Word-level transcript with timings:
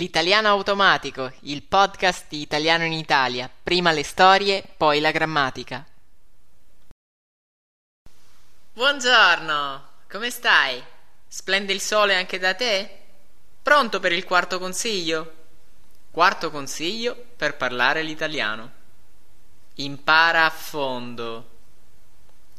L'italiano 0.00 0.48
automatico, 0.48 1.30
il 1.40 1.62
podcast 1.62 2.24
di 2.30 2.40
Italiano 2.40 2.84
in 2.84 2.92
Italia, 2.92 3.50
prima 3.62 3.92
le 3.92 4.02
storie, 4.02 4.64
poi 4.78 4.98
la 4.98 5.10
grammatica. 5.10 5.84
Buongiorno, 8.72 9.88
come 10.10 10.30
stai? 10.30 10.82
Splende 11.28 11.74
il 11.74 11.82
sole 11.82 12.16
anche 12.16 12.38
da 12.38 12.54
te? 12.54 12.98
Pronto 13.62 14.00
per 14.00 14.12
il 14.12 14.24
quarto 14.24 14.58
consiglio? 14.58 15.34
Quarto 16.10 16.50
consiglio 16.50 17.14
per 17.36 17.58
parlare 17.58 18.02
l'italiano. 18.02 18.72
Impara 19.74 20.46
a 20.46 20.50
fondo. 20.50 21.50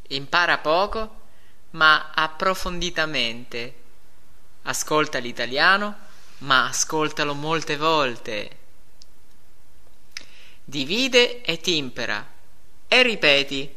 Impara 0.10 0.60
poco, 0.60 1.16
ma 1.72 2.12
approfonditamente. 2.14 3.76
Ascolta 4.62 5.18
l'italiano 5.18 6.10
ma 6.42 6.68
ascoltalo 6.68 7.34
molte 7.34 7.78
volte. 7.78 8.58
Divide 10.64 11.42
e 11.42 11.60
timpera 11.60 12.26
e 12.88 13.04
ripeti. 13.04 13.74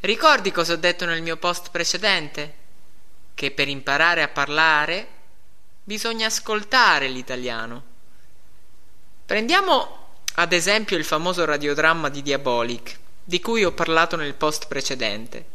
Ricordi 0.00 0.50
cosa 0.50 0.74
ho 0.74 0.76
detto 0.76 1.04
nel 1.04 1.22
mio 1.22 1.36
post 1.36 1.70
precedente? 1.70 2.62
Che 3.34 3.50
per 3.50 3.68
imparare 3.68 4.22
a 4.22 4.28
parlare 4.28 5.08
bisogna 5.82 6.26
ascoltare 6.26 7.08
l'italiano. 7.08 7.82
Prendiamo 9.26 10.02
ad 10.34 10.52
esempio 10.52 10.96
il 10.96 11.04
famoso 11.04 11.44
radiodramma 11.44 12.08
di 12.08 12.22
Diabolic, 12.22 12.98
di 13.22 13.40
cui 13.40 13.64
ho 13.64 13.72
parlato 13.72 14.16
nel 14.16 14.34
post 14.34 14.66
precedente. 14.66 15.52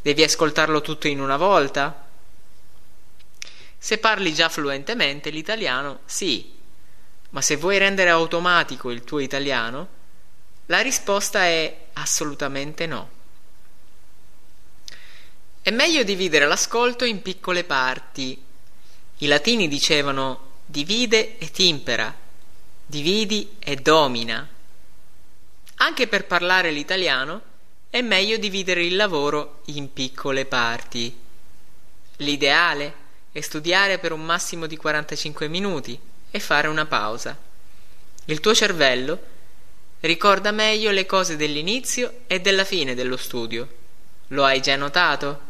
Devi 0.00 0.22
ascoltarlo 0.22 0.80
tutto 0.80 1.08
in 1.08 1.20
una 1.20 1.36
volta? 1.36 2.03
Se 3.84 3.98
parli 3.98 4.32
già 4.32 4.48
fluentemente 4.48 5.28
l'italiano, 5.28 5.98
sì, 6.06 6.54
ma 7.28 7.42
se 7.42 7.56
vuoi 7.56 7.76
rendere 7.76 8.08
automatico 8.08 8.90
il 8.90 9.04
tuo 9.04 9.18
italiano, 9.18 9.88
la 10.66 10.80
risposta 10.80 11.44
è 11.44 11.88
assolutamente 11.92 12.86
no. 12.86 13.10
È 15.60 15.68
meglio 15.68 16.02
dividere 16.02 16.46
l'ascolto 16.46 17.04
in 17.04 17.20
piccole 17.20 17.62
parti. 17.64 18.42
I 19.18 19.26
latini 19.26 19.68
dicevano 19.68 20.52
divide 20.64 21.36
e 21.36 21.50
timpera, 21.50 22.16
dividi 22.86 23.56
e 23.58 23.76
domina. 23.76 24.48
Anche 25.74 26.08
per 26.08 26.24
parlare 26.24 26.70
l'italiano 26.70 27.42
è 27.90 28.00
meglio 28.00 28.38
dividere 28.38 28.82
il 28.82 28.96
lavoro 28.96 29.60
in 29.66 29.92
piccole 29.92 30.46
parti. 30.46 31.14
L'ideale 32.16 33.02
e 33.36 33.42
studiare 33.42 33.98
per 33.98 34.12
un 34.12 34.24
massimo 34.24 34.66
di 34.66 34.76
45 34.76 35.48
minuti 35.48 35.98
e 36.30 36.38
fare 36.38 36.68
una 36.68 36.86
pausa. 36.86 37.36
Il 38.26 38.38
tuo 38.38 38.54
cervello 38.54 39.20
ricorda 39.98 40.52
meglio 40.52 40.92
le 40.92 41.04
cose 41.04 41.34
dell'inizio 41.34 42.20
e 42.28 42.40
della 42.40 42.62
fine 42.62 42.94
dello 42.94 43.16
studio. 43.16 43.68
Lo 44.28 44.44
hai 44.44 44.60
già 44.60 44.76
notato? 44.76 45.40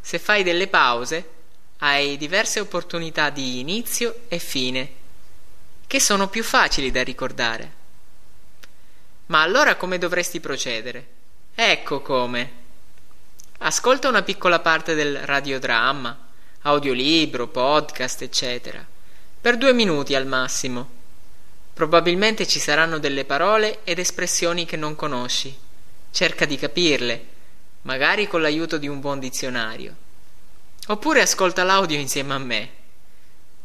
Se 0.00 0.18
fai 0.18 0.42
delle 0.42 0.66
pause, 0.66 1.30
hai 1.78 2.16
diverse 2.16 2.58
opportunità 2.58 3.30
di 3.30 3.60
inizio 3.60 4.22
e 4.26 4.40
fine, 4.40 4.92
che 5.86 6.00
sono 6.00 6.28
più 6.28 6.42
facili 6.42 6.90
da 6.90 7.04
ricordare. 7.04 7.72
Ma 9.26 9.42
allora 9.42 9.76
come 9.76 9.98
dovresti 9.98 10.40
procedere? 10.40 11.06
Ecco 11.54 12.00
come. 12.00 12.52
Ascolta 13.58 14.08
una 14.08 14.22
piccola 14.22 14.58
parte 14.58 14.94
del 14.94 15.16
radiodramma 15.16 16.26
audiolibro, 16.62 17.48
podcast, 17.48 18.20
eccetera, 18.22 18.84
per 19.40 19.56
due 19.56 19.72
minuti 19.72 20.14
al 20.14 20.26
massimo. 20.26 20.98
Probabilmente 21.72 22.46
ci 22.46 22.58
saranno 22.58 22.98
delle 22.98 23.24
parole 23.24 23.80
ed 23.84 23.98
espressioni 23.98 24.66
che 24.66 24.76
non 24.76 24.94
conosci. 24.94 25.56
Cerca 26.10 26.44
di 26.44 26.56
capirle, 26.56 27.24
magari 27.82 28.26
con 28.26 28.42
l'aiuto 28.42 28.76
di 28.76 28.88
un 28.88 29.00
buon 29.00 29.18
dizionario. 29.18 29.94
Oppure 30.88 31.22
ascolta 31.22 31.62
l'audio 31.62 31.98
insieme 31.98 32.34
a 32.34 32.38
me. 32.38 32.70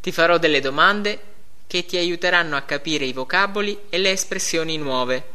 Ti 0.00 0.12
farò 0.12 0.38
delle 0.38 0.60
domande 0.60 1.34
che 1.66 1.84
ti 1.84 1.98
aiuteranno 1.98 2.56
a 2.56 2.62
capire 2.62 3.04
i 3.04 3.12
vocaboli 3.12 3.78
e 3.90 3.98
le 3.98 4.12
espressioni 4.12 4.78
nuove. 4.78 5.34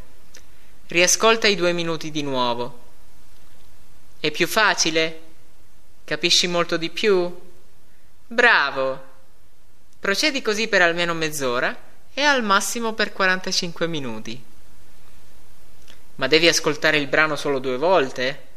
Riascolta 0.87 1.47
i 1.47 1.55
due 1.55 1.73
minuti 1.73 2.09
di 2.09 2.23
nuovo. 2.23 2.79
È 4.19 4.31
più 4.31 4.47
facile? 4.47 5.21
Capisci 6.05 6.47
molto 6.47 6.77
di 6.77 6.89
più? 6.89 7.49
Bravo! 8.31 9.03
Procedi 9.99 10.41
così 10.41 10.69
per 10.69 10.81
almeno 10.81 11.13
mezz'ora 11.13 11.77
e 12.13 12.23
al 12.23 12.41
massimo 12.43 12.93
per 12.93 13.11
45 13.11 13.87
minuti. 13.87 14.41
Ma 16.15 16.27
devi 16.27 16.47
ascoltare 16.47 16.97
il 16.97 17.07
brano 17.07 17.35
solo 17.35 17.59
due 17.59 17.75
volte? 17.75 18.47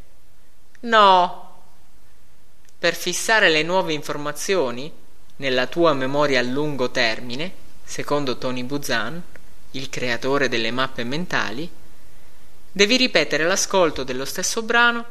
No! 0.81 1.63
Per 2.79 2.95
fissare 2.95 3.49
le 3.49 3.63
nuove 3.63 3.91
informazioni 3.91 4.89
nella 5.35 5.67
tua 5.67 5.91
memoria 5.91 6.39
a 6.39 6.43
lungo 6.43 6.89
termine, 6.89 7.51
secondo 7.83 8.37
Tony 8.37 8.63
Buzan, 8.63 9.21
il 9.71 9.89
creatore 9.89 10.47
delle 10.47 10.71
mappe 10.71 11.03
mentali, 11.03 11.69
devi 12.71 12.95
ripetere 12.95 13.43
l'ascolto 13.43 14.05
dello 14.05 14.23
stesso 14.23 14.61
brano 14.61 15.05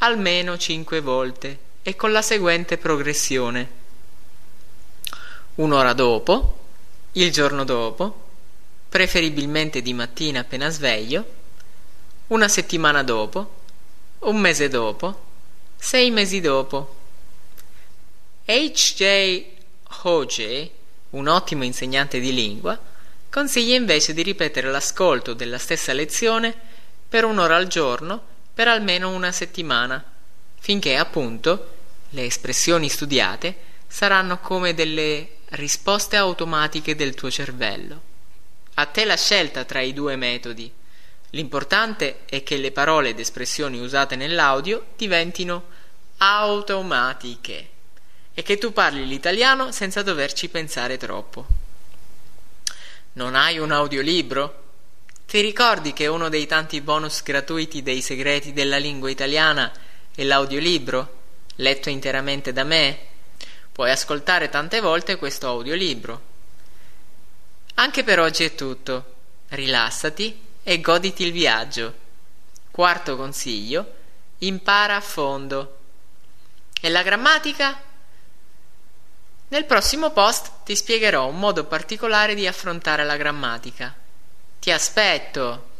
almeno 0.00 0.58
cinque 0.58 1.00
volte 1.00 1.58
e 1.80 1.96
con 1.96 2.12
la 2.12 2.20
seguente 2.20 2.76
progressione 2.76 3.84
un'ora 5.56 5.92
dopo, 5.92 6.58
il 7.12 7.30
giorno 7.32 7.64
dopo, 7.64 8.24
preferibilmente 8.88 9.82
di 9.82 9.94
mattina 9.94 10.40
appena 10.40 10.68
sveglio, 10.70 11.24
una 12.28 12.48
settimana 12.48 13.02
dopo, 13.02 13.54
un 14.20 14.38
mese 14.38 14.68
dopo, 14.68 15.24
sei 15.76 16.10
mesi 16.10 16.40
dopo. 16.40 16.94
H.J. 18.44 19.44
Hoje, 20.02 20.70
un 21.10 21.26
ottimo 21.28 21.64
insegnante 21.64 22.20
di 22.20 22.32
lingua, 22.34 22.78
consiglia 23.30 23.76
invece 23.76 24.12
di 24.12 24.22
ripetere 24.22 24.70
l'ascolto 24.70 25.34
della 25.34 25.58
stessa 25.58 25.92
lezione 25.92 26.54
per 27.08 27.24
un'ora 27.24 27.56
al 27.56 27.66
giorno 27.66 28.34
per 28.52 28.68
almeno 28.68 29.10
una 29.10 29.32
settimana, 29.32 30.02
finché 30.58 30.96
appunto 30.96 31.74
le 32.10 32.24
espressioni 32.24 32.88
studiate 32.88 33.56
saranno 33.86 34.38
come 34.38 34.74
delle 34.74 35.35
risposte 35.56 36.16
automatiche 36.16 36.94
del 36.94 37.14
tuo 37.14 37.30
cervello. 37.30 38.14
A 38.74 38.84
te 38.84 39.06
la 39.06 39.16
scelta 39.16 39.64
tra 39.64 39.80
i 39.80 39.94
due 39.94 40.14
metodi. 40.16 40.70
L'importante 41.30 42.20
è 42.26 42.42
che 42.42 42.58
le 42.58 42.72
parole 42.72 43.10
ed 43.10 43.18
espressioni 43.18 43.80
usate 43.80 44.16
nell'audio 44.16 44.88
diventino 44.96 45.64
automatiche 46.18 47.68
e 48.34 48.42
che 48.42 48.58
tu 48.58 48.72
parli 48.72 49.06
l'italiano 49.06 49.72
senza 49.72 50.02
doverci 50.02 50.48
pensare 50.48 50.98
troppo. 50.98 51.46
Non 53.14 53.34
hai 53.34 53.58
un 53.58 53.72
audiolibro? 53.72 54.64
Ti 55.26 55.40
ricordi 55.40 55.94
che 55.94 56.06
uno 56.06 56.28
dei 56.28 56.46
tanti 56.46 56.82
bonus 56.82 57.22
gratuiti 57.22 57.82
dei 57.82 58.02
segreti 58.02 58.52
della 58.52 58.76
lingua 58.76 59.08
italiana 59.08 59.72
è 60.14 60.22
l'audiolibro, 60.22 61.20
letto 61.56 61.88
interamente 61.88 62.52
da 62.52 62.64
me? 62.64 63.14
Puoi 63.76 63.90
ascoltare 63.90 64.48
tante 64.48 64.80
volte 64.80 65.16
questo 65.16 65.48
audiolibro. 65.48 66.22
Anche 67.74 68.04
per 68.04 68.18
oggi 68.18 68.42
è 68.42 68.54
tutto. 68.54 69.16
Rilassati 69.48 70.44
e 70.62 70.80
goditi 70.80 71.24
il 71.26 71.32
viaggio. 71.32 71.94
Quarto 72.70 73.18
consiglio, 73.18 73.92
impara 74.38 74.96
a 74.96 75.02
fondo. 75.02 75.78
E 76.80 76.88
la 76.88 77.02
grammatica? 77.02 77.78
Nel 79.48 79.66
prossimo 79.66 80.10
post 80.10 80.52
ti 80.64 80.74
spiegherò 80.74 81.26
un 81.26 81.38
modo 81.38 81.64
particolare 81.64 82.34
di 82.34 82.46
affrontare 82.46 83.04
la 83.04 83.18
grammatica. 83.18 83.94
Ti 84.58 84.70
aspetto! 84.70 85.75